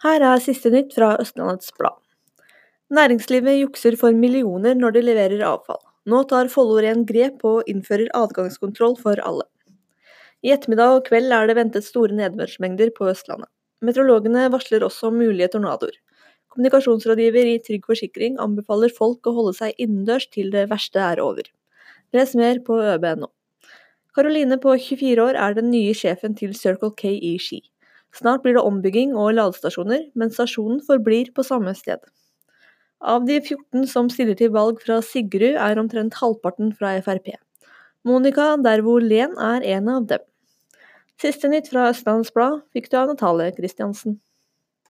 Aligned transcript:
Her 0.00 0.22
er 0.24 0.40
siste 0.40 0.70
nytt 0.72 0.94
fra 0.96 1.10
Østlandets 1.20 1.74
Blad. 1.76 1.98
Næringslivet 2.96 3.58
jukser 3.58 3.98
for 4.00 4.16
millioner 4.16 4.72
når 4.74 4.94
de 4.94 5.00
leverer 5.04 5.42
avfall. 5.44 5.80
Nå 6.08 6.22
tar 6.30 6.48
Follo 6.48 6.78
Ren 6.80 7.02
grep 7.04 7.42
og 7.44 7.68
innfører 7.68 8.08
adgangskontroll 8.16 8.94
for 8.96 9.20
alle. 9.20 9.44
I 10.40 10.54
ettermiddag 10.54 10.94
og 10.96 11.04
kveld 11.10 11.34
er 11.36 11.50
det 11.50 11.56
ventet 11.58 11.84
store 11.84 12.16
nedbørsmengder 12.16 12.94
på 12.96 13.10
Østlandet. 13.10 13.50
Meteorologene 13.84 14.46
varsler 14.54 14.86
også 14.86 15.10
om 15.10 15.18
mulige 15.20 15.50
tornadoer. 15.52 15.98
Kommunikasjonsrådgiver 16.48 17.50
i 17.50 17.58
Trygg 17.66 17.84
Forsikring 17.92 18.38
anbefaler 18.40 18.94
folk 18.96 19.28
å 19.28 19.34
holde 19.36 19.52
seg 19.58 19.76
innendørs 19.76 20.30
til 20.32 20.48
det 20.54 20.64
verste 20.72 21.02
er 21.10 21.20
over. 21.20 21.44
Les 22.16 22.32
mer 22.40 22.62
på 22.64 22.80
øb.no. 22.80 23.28
Karoline 24.16 24.56
på 24.64 24.78
24 24.80 25.28
år 25.28 25.36
er 25.36 25.60
den 25.60 25.68
nye 25.70 25.92
sjefen 25.92 26.32
til 26.40 26.56
Circle 26.56 26.90
K 26.96 27.12
i 27.12 27.36
Ski. 27.36 27.60
Snart 28.16 28.42
blir 28.42 28.56
det 28.56 28.64
ombygging 28.66 29.12
og 29.14 29.36
ladestasjoner, 29.36 30.08
men 30.18 30.32
stasjonen 30.34 30.80
forblir 30.86 31.30
på 31.34 31.44
samme 31.46 31.74
sted. 31.78 32.02
Av 33.00 33.24
de 33.24 33.38
14 33.40 33.86
som 33.88 34.10
stiller 34.12 34.36
til 34.36 34.50
valg 34.52 34.82
fra 34.82 34.98
Sigrud, 35.04 35.54
er 35.56 35.78
omtrent 35.80 36.18
halvparten 36.20 36.74
fra 36.76 36.96
Frp. 37.04 37.32
Monica 38.04 38.56
Dervo 38.60 38.98
Len 39.00 39.36
er 39.40 39.64
en 39.76 39.88
av 39.92 40.08
dem. 40.10 40.24
Siste 41.20 41.48
nytt 41.52 41.68
fra 41.68 41.90
Østlandsblad 41.92 42.62
fikk 42.72 42.90
du 42.90 42.98
av 43.00 43.10
Natale 43.12 43.50
Kristiansen. 43.56 44.18